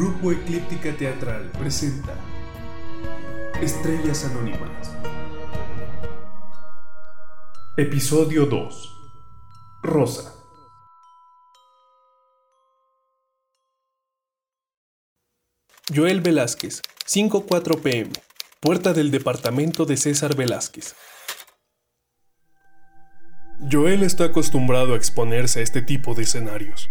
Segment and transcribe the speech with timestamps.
[0.00, 2.14] Grupo Eclíptica Teatral presenta
[3.60, 4.96] Estrellas Anónimas.
[7.76, 8.96] Episodio 2.
[9.82, 10.34] Rosa.
[15.94, 18.10] Joel Velázquez, 5-4 pm,
[18.58, 20.96] puerta del departamento de César Velázquez.
[23.70, 26.88] Joel está acostumbrado a exponerse a este tipo de escenarios.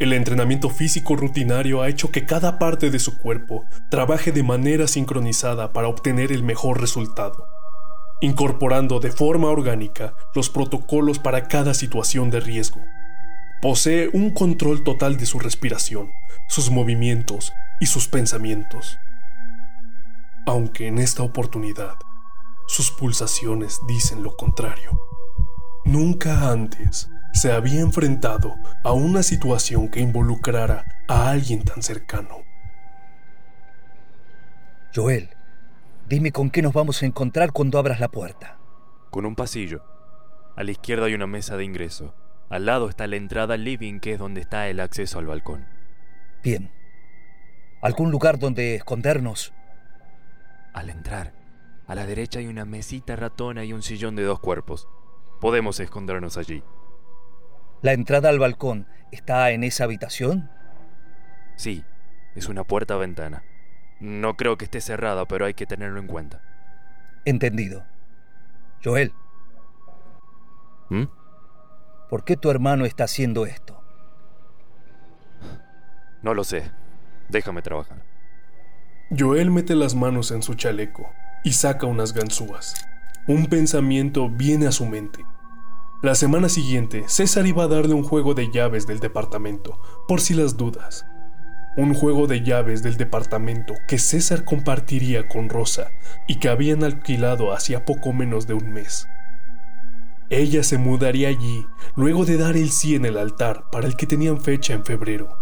[0.00, 4.86] El entrenamiento físico rutinario ha hecho que cada parte de su cuerpo trabaje de manera
[4.88, 7.46] sincronizada para obtener el mejor resultado,
[8.22, 12.80] incorporando de forma orgánica los protocolos para cada situación de riesgo.
[13.60, 16.10] Posee un control total de su respiración,
[16.48, 18.96] sus movimientos y sus pensamientos.
[20.46, 21.96] Aunque en esta oportunidad,
[22.68, 24.98] sus pulsaciones dicen lo contrario.
[25.84, 32.38] Nunca antes se había enfrentado a una situación que involucrara a alguien tan cercano.
[34.94, 35.30] Joel,
[36.08, 38.58] dime con qué nos vamos a encontrar cuando abras la puerta.
[39.10, 39.84] Con un pasillo.
[40.56, 42.14] A la izquierda hay una mesa de ingreso.
[42.48, 45.66] Al lado está la entrada al living, que es donde está el acceso al balcón.
[46.42, 46.70] Bien.
[47.80, 49.52] ¿Algún lugar donde escondernos?
[50.74, 51.32] Al entrar,
[51.86, 54.88] a la derecha hay una mesita ratona y un sillón de dos cuerpos.
[55.40, 56.62] Podemos escondernos allí.
[57.82, 60.50] ¿La entrada al balcón está en esa habitación?
[61.56, 61.84] Sí,
[62.34, 63.42] es una puerta ventana.
[64.00, 66.42] No creo que esté cerrada, pero hay que tenerlo en cuenta.
[67.24, 67.84] Entendido.
[68.84, 69.12] Joel.
[70.88, 71.04] ¿Mm?
[72.08, 73.82] ¿Por qué tu hermano está haciendo esto?
[76.22, 76.70] No lo sé.
[77.28, 78.02] Déjame trabajar.
[79.16, 81.10] Joel mete las manos en su chaleco
[81.44, 82.74] y saca unas ganzúas.
[83.26, 85.24] Un pensamiento viene a su mente.
[86.02, 89.78] La semana siguiente, César iba a darle un juego de llaves del departamento,
[90.08, 91.04] por si las dudas.
[91.76, 95.90] Un juego de llaves del departamento que César compartiría con Rosa
[96.26, 99.08] y que habían alquilado hacía poco menos de un mes.
[100.30, 101.66] Ella se mudaría allí
[101.96, 105.36] luego de dar el sí en el altar para el que tenían fecha en febrero.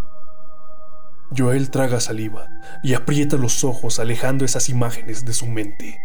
[1.37, 2.49] Joel traga saliva
[2.83, 6.01] y aprieta los ojos alejando esas imágenes de su mente.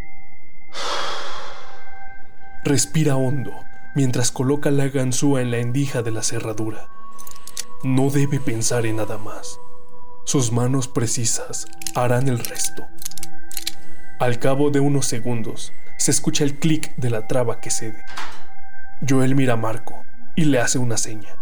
[2.62, 3.52] Respira hondo
[3.94, 6.88] mientras coloca la ganzúa en la endija de la cerradura.
[7.82, 9.58] No debe pensar en nada más.
[10.24, 12.86] Sus manos precisas harán el resto.
[14.18, 18.04] Al cabo de unos segundos, se escucha el clic de la traba que cede.
[19.06, 20.04] Joel mira a Marco
[20.34, 21.36] y le hace una seña.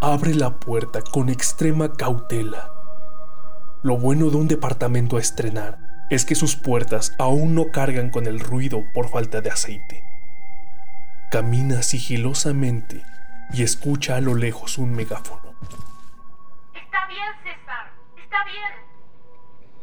[0.00, 2.70] Abre la puerta con extrema cautela.
[3.82, 8.26] Lo bueno de un departamento a estrenar es que sus puertas aún no cargan con
[8.26, 10.07] el ruido por falta de aceite.
[11.30, 13.04] Camina sigilosamente
[13.52, 15.54] y escucha a lo lejos un megáfono.
[16.74, 17.90] Está bien, César.
[18.16, 18.72] Está bien.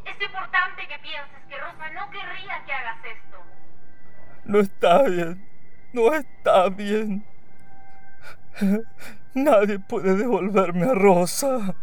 [0.05, 3.37] Es importante que pienses que Rosa no querría que hagas esto.
[4.45, 5.47] No está bien.
[5.93, 7.25] No está bien.
[9.35, 11.75] Nadie puede devolverme a Rosa.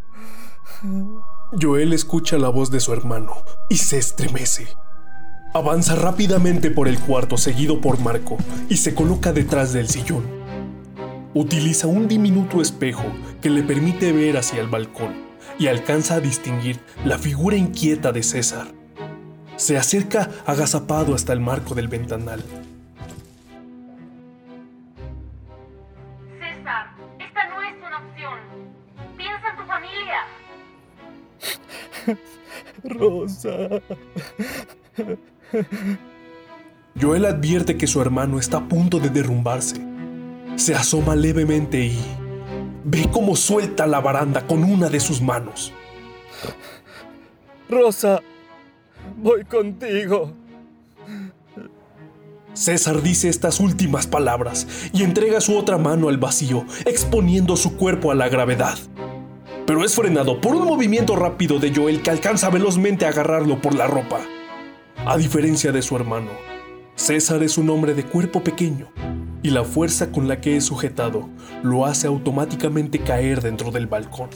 [1.61, 3.37] Joel escucha la voz de su hermano
[3.69, 4.67] y se estremece.
[5.55, 8.39] Avanza rápidamente por el cuarto seguido por Marco
[8.71, 10.25] y se coloca detrás del sillón.
[11.35, 13.05] Utiliza un diminuto espejo
[13.43, 15.13] que le permite ver hacia el balcón
[15.59, 18.69] y alcanza a distinguir la figura inquieta de César.
[19.57, 22.43] Se acerca agazapado hasta el marco del ventanal.
[26.41, 28.39] César, esta no es una opción.
[29.19, 30.23] Piensa en tu familia.
[32.85, 33.69] Rosa.
[37.01, 39.77] Joel advierte que su hermano está a punto de derrumbarse.
[40.57, 41.99] Se asoma levemente y
[42.85, 45.73] ve cómo suelta la baranda con una de sus manos.
[47.69, 48.21] Rosa,
[49.17, 50.33] voy contigo.
[52.55, 58.11] César dice estas últimas palabras y entrega su otra mano al vacío, exponiendo su cuerpo
[58.11, 58.77] a la gravedad.
[59.67, 63.75] Pero es frenado por un movimiento rápido de Joel que alcanza velozmente a agarrarlo por
[63.75, 64.21] la ropa.
[65.05, 66.31] A diferencia de su hermano,
[66.95, 68.87] César es un hombre de cuerpo pequeño
[69.43, 71.29] y la fuerza con la que es sujetado
[71.65, 74.31] lo hace automáticamente caer dentro del balcón.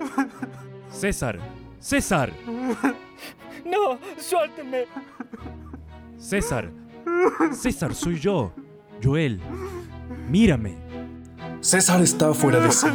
[0.90, 1.38] César,
[1.78, 2.32] César,
[3.66, 4.86] No, suélteme.
[6.18, 6.70] César,
[7.52, 8.50] César, soy yo,
[9.02, 9.40] Joel.
[10.28, 10.74] Mírame.
[11.60, 12.86] César está fuera de sí.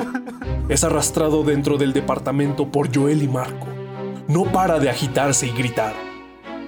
[0.67, 3.67] Es arrastrado dentro del departamento por Joel y Marco.
[4.27, 6.08] No para de agitarse y gritar.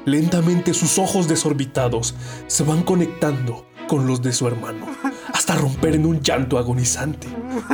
[0.06, 2.15] Lentamente sus ojos desorbitados
[2.48, 4.88] se van conectando con los de su hermano,
[5.31, 7.27] hasta romper en un llanto agonizante,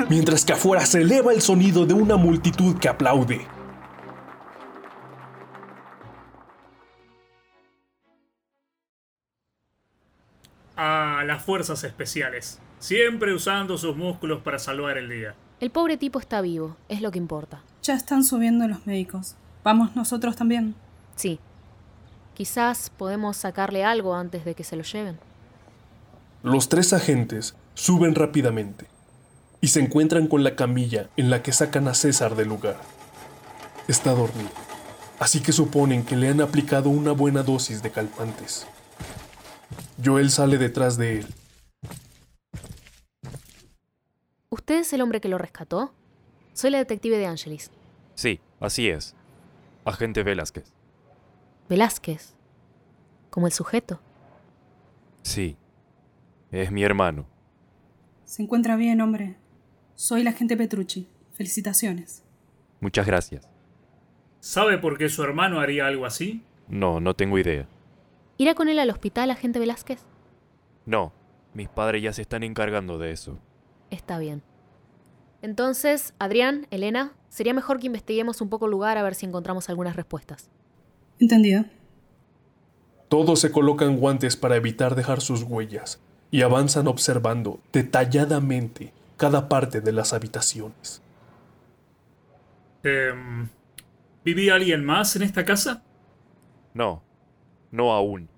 [0.09, 3.47] mientras que afuera se eleva el sonido de una multitud que aplaude.
[10.75, 15.35] A las fuerzas especiales, siempre usando sus músculos para salvar el día.
[15.59, 17.61] El pobre tipo está vivo, es lo que importa.
[17.83, 19.35] Ya están subiendo los médicos.
[19.63, 20.75] ¿Vamos nosotros también?
[21.15, 21.39] Sí,
[22.37, 25.17] Quizás podemos sacarle algo antes de que se lo lleven.
[26.43, 28.85] Los tres agentes suben rápidamente
[29.59, 32.79] y se encuentran con la camilla en la que sacan a César del lugar.
[33.87, 34.51] Está dormido,
[35.17, 38.67] así que suponen que le han aplicado una buena dosis de calmantes.
[40.05, 41.33] Joel sale detrás de él.
[44.49, 45.91] ¿Usted es el hombre que lo rescató?
[46.53, 47.71] Soy la detective de Angelis.
[48.13, 49.15] Sí, así es.
[49.85, 50.76] Agente Velázquez.
[51.69, 52.35] Velázquez.
[53.29, 53.99] Como el sujeto.
[55.21, 55.57] Sí.
[56.51, 57.25] Es mi hermano.
[58.23, 59.37] Se encuentra bien, hombre.
[59.95, 61.09] Soy la agente Petrucci.
[61.33, 62.23] Felicitaciones.
[62.79, 63.49] Muchas gracias.
[64.39, 66.43] ¿Sabe por qué su hermano haría algo así?
[66.67, 67.67] No, no tengo idea.
[68.37, 70.05] ¿Irá con él al hospital, agente Velázquez?
[70.85, 71.11] No,
[71.53, 73.39] mis padres ya se están encargando de eso.
[73.89, 74.43] Está bien.
[75.41, 79.69] Entonces, Adrián, Elena, sería mejor que investiguemos un poco el lugar a ver si encontramos
[79.69, 80.49] algunas respuestas.
[81.19, 81.65] Entendido.
[83.09, 89.81] Todos se colocan guantes para evitar dejar sus huellas y avanzan observando detalladamente cada parte
[89.81, 91.01] de las habitaciones.
[92.83, 93.49] Em,
[94.23, 95.83] ¿Vivía alguien más en esta casa?
[96.73, 97.01] No,
[97.71, 98.29] no aún.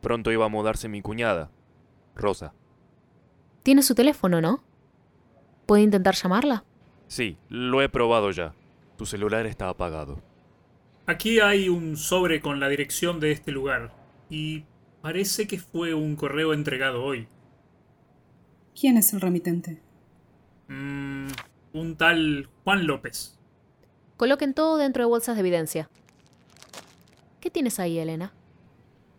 [0.00, 1.50] Pronto iba a mudarse mi cuñada,
[2.16, 2.54] Rosa.
[3.62, 4.62] Tiene su teléfono, ¿no?
[5.66, 6.64] ¿Puede intentar llamarla?
[7.08, 8.54] Sí, lo he probado ya.
[8.96, 10.22] Tu celular está apagado.
[11.08, 13.94] Aquí hay un sobre con la dirección de este lugar
[14.28, 14.64] y
[15.00, 17.28] parece que fue un correo entregado hoy.
[18.78, 19.80] ¿Quién es el remitente?
[20.68, 21.28] Mm,
[21.72, 23.38] un tal Juan López.
[24.18, 25.88] Coloquen todo dentro de bolsas de evidencia.
[27.40, 28.34] ¿Qué tienes ahí, Elena?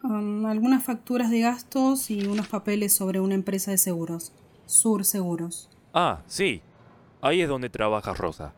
[0.03, 4.31] Um, algunas facturas de gastos y unos papeles sobre una empresa de seguros.
[4.68, 5.71] Sur Seguros.
[5.95, 6.62] Ah, sí.
[7.19, 8.53] Ahí es donde trabaja Rosa.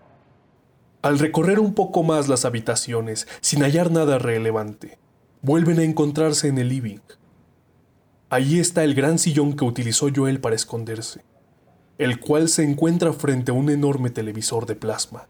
[1.02, 5.00] Al recorrer un poco más las habitaciones, sin hallar nada relevante,
[5.42, 7.00] vuelven a encontrarse en el living.
[8.30, 11.24] Allí está el gran sillón que utilizó Joel para esconderse,
[11.98, 15.28] el cual se encuentra frente a un enorme televisor de plasma.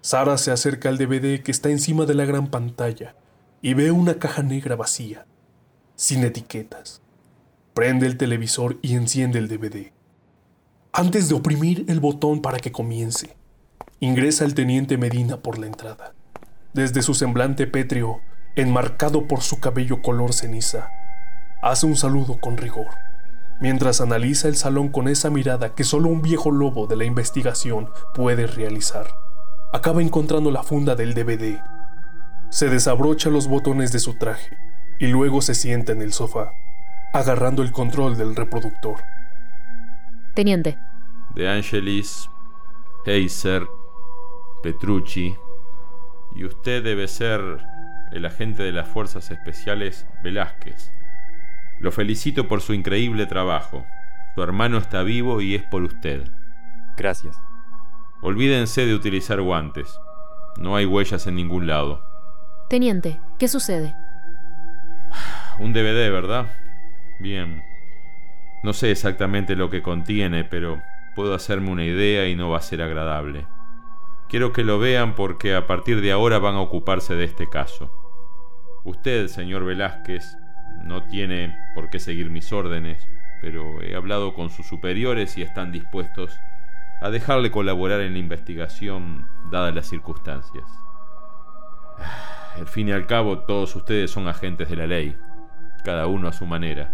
[0.00, 3.16] Sara se acerca al DVD que está encima de la gran pantalla
[3.60, 5.26] y ve una caja negra vacía,
[5.94, 7.02] sin etiquetas.
[7.74, 9.92] Prende el televisor y enciende el DVD.
[10.92, 13.36] Antes de oprimir el botón para que comience,
[14.00, 16.14] ingresa el teniente Medina por la entrada.
[16.74, 18.20] Desde su semblante pétreo,
[18.54, 20.90] enmarcado por su cabello color ceniza,
[21.62, 22.90] hace un saludo con rigor,
[23.60, 27.88] mientras analiza el salón con esa mirada que solo un viejo lobo de la investigación
[28.14, 29.06] puede realizar.
[29.72, 31.60] Acaba encontrando la funda del DVD.
[32.50, 34.56] Se desabrocha los botones de su traje
[34.98, 36.52] y luego se sienta en el sofá,
[37.12, 39.02] agarrando el control del reproductor.
[40.34, 40.78] Teniente.
[41.34, 42.28] De Angelis,
[43.06, 43.66] Heiser,
[44.66, 45.36] Petrucci.
[46.34, 47.40] Y usted debe ser
[48.10, 50.90] el agente de las Fuerzas Especiales Velázquez.
[51.78, 53.86] Lo felicito por su increíble trabajo.
[54.34, 56.24] Su hermano está vivo y es por usted.
[56.96, 57.38] Gracias.
[58.22, 60.00] Olvídense de utilizar guantes.
[60.56, 62.02] No hay huellas en ningún lado.
[62.68, 63.94] Teniente, ¿qué sucede?
[65.60, 66.46] Un DVD, ¿verdad?
[67.20, 67.62] Bien.
[68.64, 70.82] No sé exactamente lo que contiene, pero
[71.14, 73.46] puedo hacerme una idea y no va a ser agradable.
[74.28, 77.90] Quiero que lo vean porque a partir de ahora van a ocuparse de este caso.
[78.84, 80.36] Usted, señor Velázquez,
[80.82, 83.08] no tiene por qué seguir mis órdenes,
[83.40, 86.40] pero he hablado con sus superiores y están dispuestos
[87.00, 90.64] a dejarle colaborar en la investigación dadas las circunstancias.
[92.56, 95.16] Al fin y al cabo, todos ustedes son agentes de la ley,
[95.84, 96.90] cada uno a su manera.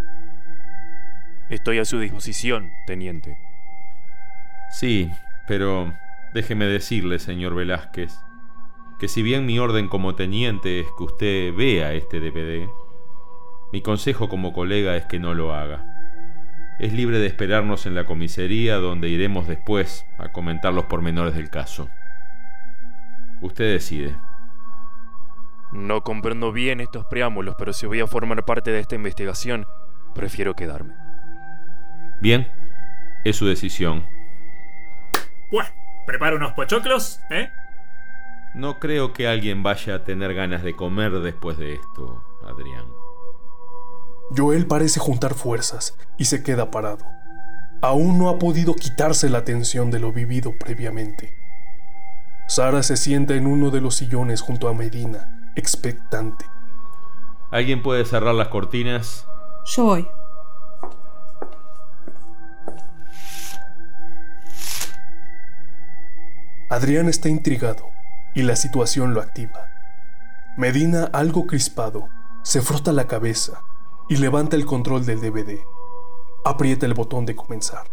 [1.49, 3.39] Estoy a su disposición, teniente.
[4.71, 5.11] Sí,
[5.47, 5.93] pero
[6.35, 8.19] déjeme decirle, señor Velázquez,
[8.99, 12.69] que si bien mi orden como teniente es que usted vea este DVD,
[13.73, 15.85] mi consejo como colega es que no lo haga.
[16.79, 21.51] Es libre de esperarnos en la comisaría donde iremos después a comentar los pormenores del
[21.51, 21.89] caso.
[23.41, 24.17] Usted decide.
[25.73, 29.67] No comprendo bien estos preámbulos, pero si voy a formar parte de esta investigación,
[30.15, 30.95] prefiero quedarme.
[32.21, 32.47] Bien,
[33.25, 34.05] es su decisión.
[35.51, 35.67] Buah,
[36.07, 37.51] ¿prepara unos pochoclos, eh?
[38.55, 42.87] No creo que alguien vaya a tener ganas de comer después de esto, Adrián.
[44.37, 47.05] Joel parece juntar fuerzas y se queda parado.
[47.81, 51.35] Aún no ha podido quitarse la tensión de lo vivido previamente.
[52.47, 56.45] Sara se sienta en uno de los sillones junto a Medina, expectante.
[57.51, 59.27] ¿Alguien puede cerrar las cortinas?
[59.65, 60.09] Yo voy.
[66.73, 67.91] Adrián está intrigado
[68.35, 69.69] y la situación lo activa.
[70.57, 72.09] Medina, algo crispado,
[72.45, 73.61] se frota la cabeza
[74.09, 75.59] y levanta el control del DVD.
[76.47, 77.85] Aprieta el botón de comenzar.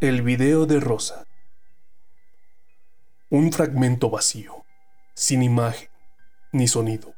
[0.00, 1.26] El video de Rosa.
[3.28, 4.64] Un fragmento vacío,
[5.14, 5.90] sin imagen
[6.50, 7.14] ni sonido.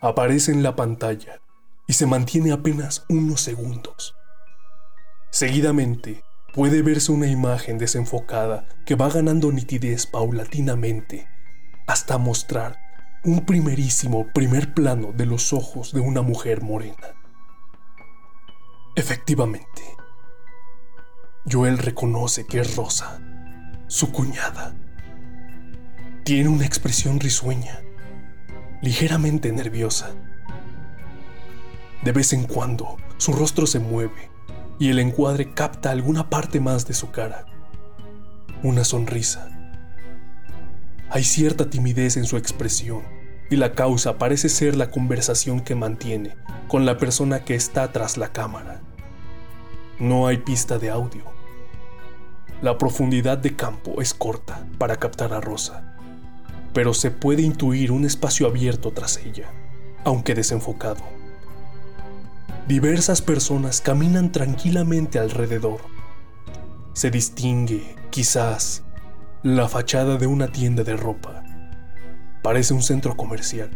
[0.00, 1.40] Aparece en la pantalla
[1.88, 4.14] y se mantiene apenas unos segundos.
[5.32, 11.28] Seguidamente, puede verse una imagen desenfocada que va ganando nitidez paulatinamente
[11.86, 12.78] hasta mostrar
[13.24, 17.14] un primerísimo primer plano de los ojos de una mujer morena.
[18.96, 19.82] Efectivamente,
[21.50, 23.20] Joel reconoce que es Rosa,
[23.86, 24.74] su cuñada.
[26.24, 27.82] Tiene una expresión risueña,
[28.82, 30.10] ligeramente nerviosa.
[32.02, 34.29] De vez en cuando, su rostro se mueve
[34.80, 37.44] y el encuadre capta alguna parte más de su cara.
[38.62, 39.50] Una sonrisa.
[41.10, 43.02] Hay cierta timidez en su expresión
[43.50, 46.34] y la causa parece ser la conversación que mantiene
[46.66, 48.80] con la persona que está tras la cámara.
[49.98, 51.24] No hay pista de audio.
[52.62, 55.94] La profundidad de campo es corta para captar a Rosa,
[56.72, 59.50] pero se puede intuir un espacio abierto tras ella,
[60.04, 61.19] aunque desenfocado.
[62.70, 65.80] Diversas personas caminan tranquilamente alrededor.
[66.92, 68.84] Se distingue, quizás,
[69.42, 71.42] la fachada de una tienda de ropa.
[72.44, 73.70] Parece un centro comercial.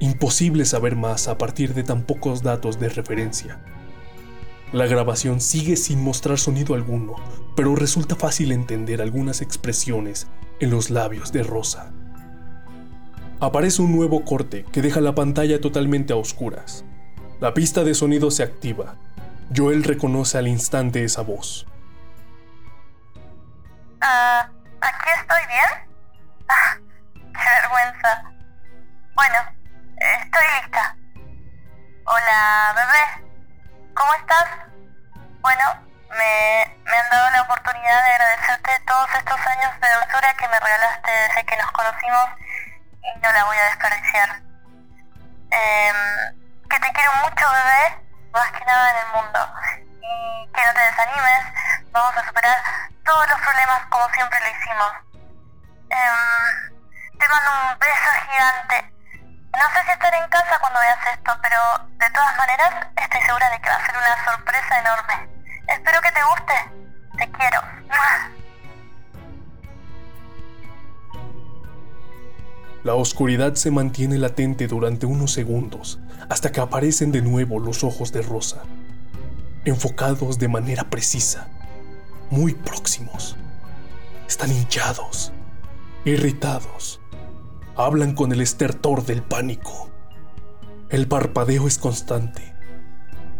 [0.00, 3.64] Imposible saber más a partir de tan pocos datos de referencia.
[4.74, 7.16] La grabación sigue sin mostrar sonido alguno,
[7.56, 10.26] pero resulta fácil entender algunas expresiones
[10.60, 11.90] en los labios de Rosa.
[13.40, 16.84] Aparece un nuevo corte que deja la pantalla totalmente a oscuras.
[17.40, 18.96] La pista de sonido se activa.
[19.56, 21.66] Joel reconoce al instante esa voz.
[24.02, 24.46] Ah,
[24.82, 25.88] ¿aquí estoy bien?
[26.50, 26.76] Ah,
[27.16, 28.30] qué vergüenza.
[29.14, 29.38] Bueno,
[29.96, 30.94] estoy lista.
[32.04, 33.26] Hola, bebé.
[33.94, 34.46] ¿Cómo estás?
[35.40, 35.64] Bueno,
[36.10, 40.60] me, me han dado la oportunidad de agradecerte todos estos años de dulzura que me
[40.60, 42.26] regalaste desde que nos conocimos
[43.00, 44.42] y no la voy a desperdiciar.
[45.52, 46.39] Eh,
[46.70, 47.98] que te quiero mucho, bebé,
[48.32, 49.40] más que nada en el mundo.
[50.00, 51.44] Y que no te desanimes,
[51.90, 52.58] vamos a superar
[53.04, 54.92] todos los problemas como siempre lo hicimos.
[55.90, 56.70] Eh,
[57.18, 58.94] te mando un beso gigante.
[59.58, 61.58] No sé si estaré en casa cuando veas esto, pero
[61.98, 65.28] de todas maneras estoy segura de que va a ser una sorpresa enorme.
[65.66, 66.70] Espero que te guste.
[67.18, 67.60] Te quiero.
[72.82, 75.98] La oscuridad se mantiene latente durante unos segundos
[76.30, 78.62] hasta que aparecen de nuevo los ojos de Rosa,
[79.66, 81.48] enfocados de manera precisa,
[82.30, 83.36] muy próximos.
[84.26, 85.30] Están hinchados,
[86.06, 87.02] irritados,
[87.76, 89.90] hablan con el estertor del pánico.
[90.88, 92.54] El parpadeo es constante.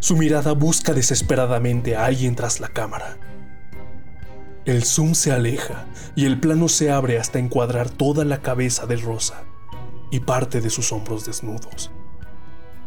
[0.00, 3.16] Su mirada busca desesperadamente a alguien tras la cámara.
[4.70, 5.84] El zoom se aleja
[6.14, 9.42] y el plano se abre hasta encuadrar toda la cabeza de Rosa
[10.12, 11.90] y parte de sus hombros desnudos.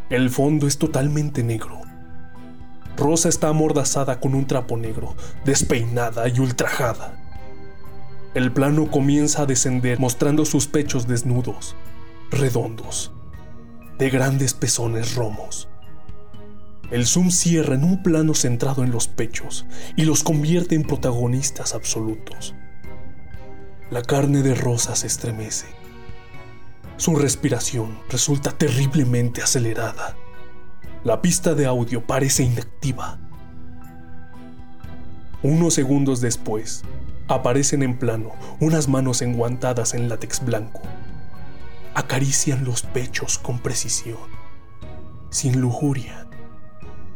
[0.10, 1.82] El fondo es totalmente negro.
[2.96, 5.14] Rosa está amordazada con un trapo negro,
[5.44, 7.22] despeinada y ultrajada.
[8.34, 11.76] El plano comienza a descender mostrando sus pechos desnudos,
[12.32, 13.12] redondos,
[13.98, 15.68] de grandes pezones romos.
[16.92, 21.74] El zoom cierra en un plano centrado en los pechos y los convierte en protagonistas
[21.74, 22.54] absolutos.
[23.90, 25.66] La carne de Rosa se estremece
[26.96, 30.16] su respiración resulta terriblemente acelerada.
[31.04, 33.20] La pista de audio parece inactiva.
[35.42, 36.84] Unos segundos después,
[37.28, 40.82] aparecen en plano unas manos enguantadas en látex blanco.
[41.96, 44.18] Acarician los pechos con precisión,
[45.30, 46.23] sin lujuria.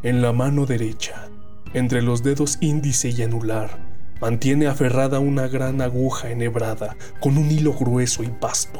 [0.04, 1.27] En la mano derecha,
[1.74, 3.80] entre los dedos índice y anular,
[4.22, 8.80] mantiene aferrada una gran aguja enhebrada con un hilo grueso y vasto.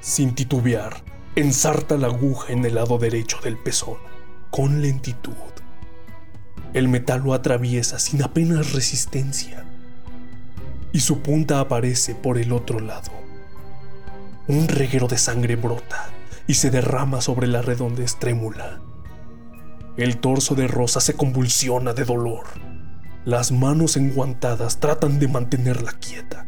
[0.00, 1.02] Sin titubear,
[1.36, 3.98] ensarta la aguja en el lado derecho del pezón,
[4.50, 5.34] con lentitud.
[6.72, 9.66] El metal lo atraviesa sin apenas resistencia,
[10.92, 13.12] y su punta aparece por el otro lado.
[14.46, 16.08] Un reguero de sangre brota
[16.48, 18.80] y se derrama sobre la redondez trémula.
[19.96, 22.46] El torso de Rosa se convulsiona de dolor.
[23.24, 26.46] Las manos enguantadas tratan de mantenerla quieta.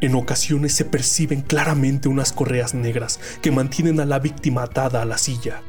[0.00, 5.04] En ocasiones se perciben claramente unas correas negras que mantienen a la víctima atada a
[5.04, 5.62] la silla,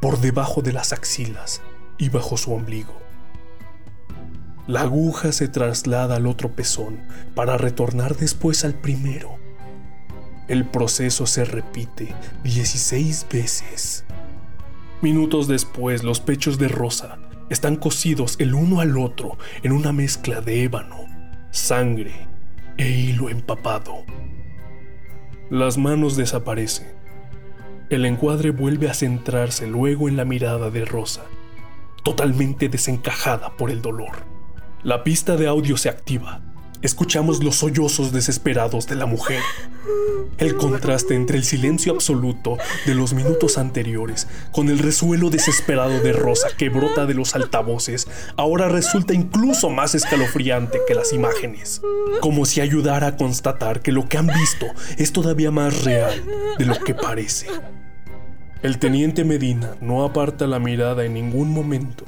[0.00, 1.62] por debajo de las axilas
[1.98, 3.00] y bajo su ombligo.
[4.66, 7.00] La aguja se traslada al otro pezón
[7.34, 9.41] para retornar después al primero.
[10.48, 14.04] El proceso se repite 16 veces.
[15.00, 17.18] Minutos después, los pechos de Rosa
[17.48, 21.04] están cosidos el uno al otro en una mezcla de ébano,
[21.50, 22.28] sangre
[22.76, 24.04] e hilo empapado.
[25.48, 26.88] Las manos desaparecen.
[27.88, 31.22] El encuadre vuelve a centrarse luego en la mirada de Rosa,
[32.02, 34.12] totalmente desencajada por el dolor.
[34.82, 36.51] La pista de audio se activa.
[36.82, 39.40] Escuchamos los sollozos desesperados de la mujer.
[40.38, 46.12] El contraste entre el silencio absoluto de los minutos anteriores con el resuelo desesperado de
[46.12, 51.82] Rosa que brota de los altavoces ahora resulta incluso más escalofriante que las imágenes,
[52.20, 54.66] como si ayudara a constatar que lo que han visto
[54.98, 56.20] es todavía más real
[56.58, 57.46] de lo que parece.
[58.62, 62.04] El teniente Medina no aparta la mirada en ningún momento,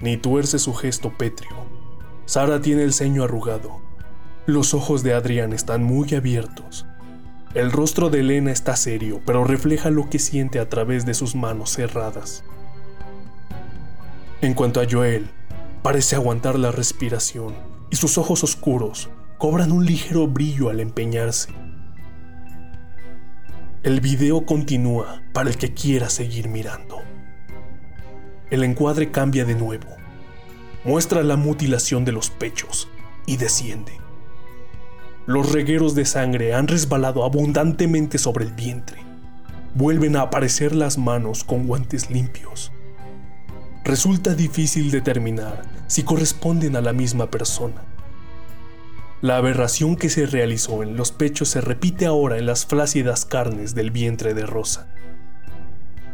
[0.00, 1.66] ni tuerce su gesto pétreo.
[2.24, 3.85] Sara tiene el ceño arrugado.
[4.46, 6.86] Los ojos de Adrián están muy abiertos.
[7.54, 11.34] El rostro de Elena está serio, pero refleja lo que siente a través de sus
[11.34, 12.44] manos cerradas.
[14.40, 15.28] En cuanto a Joel,
[15.82, 17.54] parece aguantar la respiración
[17.90, 21.50] y sus ojos oscuros cobran un ligero brillo al empeñarse.
[23.82, 26.98] El video continúa para el que quiera seguir mirando.
[28.50, 29.96] El encuadre cambia de nuevo
[30.86, 32.88] muestra la mutilación de los pechos
[33.26, 34.05] y desciende.
[35.26, 38.98] Los regueros de sangre han resbalado abundantemente sobre el vientre.
[39.74, 42.70] Vuelven a aparecer las manos con guantes limpios.
[43.82, 47.82] Resulta difícil determinar si corresponden a la misma persona.
[49.20, 53.74] La aberración que se realizó en los pechos se repite ahora en las flácidas carnes
[53.74, 54.86] del vientre de Rosa.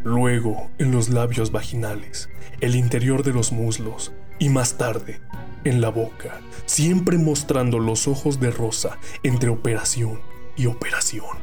[0.05, 2.31] Luego en los labios vaginales,
[2.63, 5.21] el interior de los muslos y más tarde
[5.65, 10.21] en la boca, siempre mostrando los ojos de Rosa entre operación
[10.57, 11.37] y operación.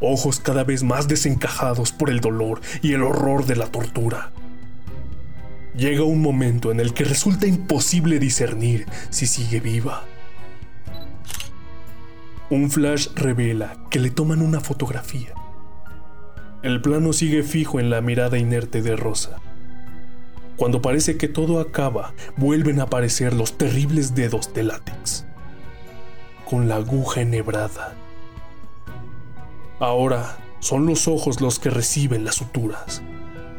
[0.00, 4.32] Ojos cada vez más desencajados por el dolor y el horror de la tortura.
[5.74, 10.04] Llega un momento en el que resulta imposible discernir si sigue viva.
[12.48, 15.34] Un flash revela que le toman una fotografía.
[16.62, 19.38] El plano sigue fijo en la mirada inerte de Rosa.
[20.56, 25.26] Cuando parece que todo acaba, vuelven a aparecer los terribles dedos de látex,
[26.48, 27.94] con la aguja enhebrada.
[29.78, 33.02] Ahora son los ojos los que reciben las suturas,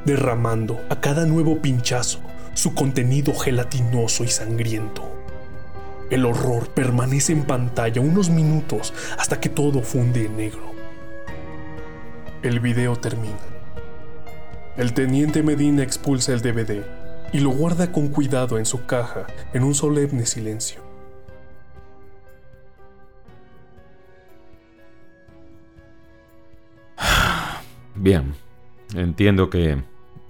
[0.05, 2.19] derramando a cada nuevo pinchazo
[2.55, 5.03] su contenido gelatinoso y sangriento.
[6.09, 10.71] El horror permanece en pantalla unos minutos hasta que todo funde en negro.
[12.41, 13.56] El video termina.
[14.77, 16.85] El teniente Medina expulsa el DVD
[17.33, 20.83] y lo guarda con cuidado en su caja en un solemne silencio.
[27.95, 28.35] Bien,
[28.93, 29.81] entiendo que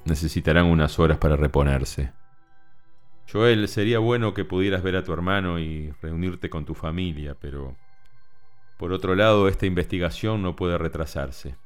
[0.05, 2.13] necesitarán unas horas para reponerse.
[3.29, 7.75] Joel, sería bueno que pudieras ver a tu hermano y reunirte con tu familia, pero
[8.77, 11.57] por otro lado, esta investigación no puede retrasarse.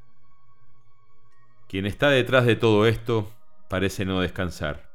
[1.72, 3.32] Quien está detrás de todo esto
[3.70, 4.90] parece no descansar.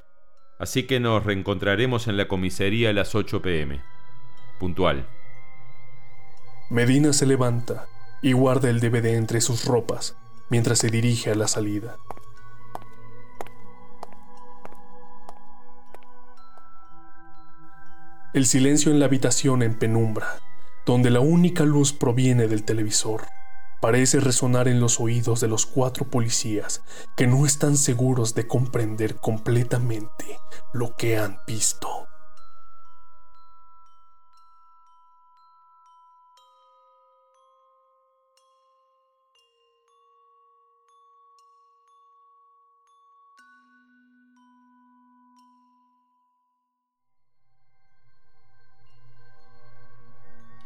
[0.59, 3.81] Así que nos reencontraremos en la comisaría a las 8 pm.
[4.61, 5.09] Puntual.
[6.69, 7.87] Medina se levanta
[8.21, 10.19] y guarda el DVD entre sus ropas
[10.51, 11.97] mientras se dirige a la salida.
[18.35, 20.41] El silencio en la habitación en penumbra,
[20.85, 23.23] donde la única luz proviene del televisor
[23.81, 26.83] parece resonar en los oídos de los cuatro policías
[27.17, 30.39] que no están seguros de comprender completamente
[30.73, 32.06] lo que han visto.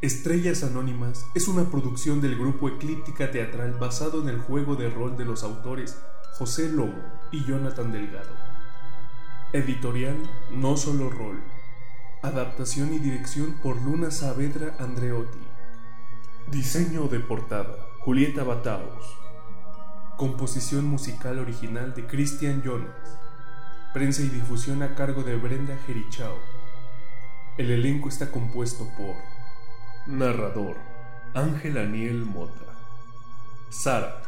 [0.02, 5.18] Estrellas Anónimas es una producción del grupo Eclíptica Teatral basado en el juego de rol
[5.18, 6.00] de los autores
[6.38, 6.98] José Lobo
[7.30, 8.34] y Jonathan Delgado.
[9.52, 10.16] Editorial
[10.52, 11.42] No Solo Rol.
[12.22, 15.38] Adaptación y dirección por Luna Saavedra Andreotti.
[16.50, 19.18] Diseño de portada Julieta Bataos.
[20.16, 23.18] Composición musical original de Christian Jonas.
[23.92, 26.38] Prensa y difusión a cargo de Brenda Jerichao.
[27.58, 29.39] El elenco está compuesto por
[30.06, 30.76] Narrador
[31.34, 32.66] Ángel Aniel Mota.
[33.68, 34.22] Sara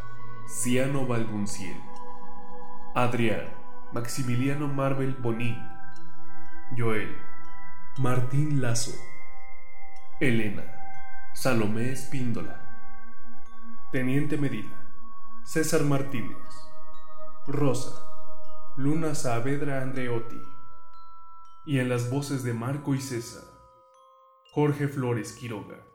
[0.48, 1.80] Ciano Balbunciel.
[2.94, 3.48] Adrián
[3.92, 5.56] Maximiliano Marvel Bonín.
[6.76, 7.14] Joel
[7.98, 8.92] Martín Lazo,
[10.18, 10.64] Elena,
[11.34, 12.58] Salomé Espíndola,
[13.92, 14.90] Teniente Medina,
[15.44, 16.38] César Martínez,
[17.46, 17.92] Rosa,
[18.78, 20.40] Luna Saavedra Andreotti,
[21.66, 23.44] y en las voces de Marco y César,
[24.54, 25.91] Jorge Flores Quiroga.